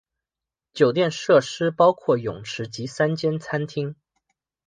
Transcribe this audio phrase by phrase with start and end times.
[0.73, 3.95] 酒店设施包括泳池及三间餐厅。